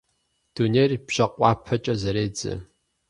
Дунейр 0.53 0.91
бжьакъуэпэкӀэ 1.05 1.93
зэредзэ. 2.01 2.53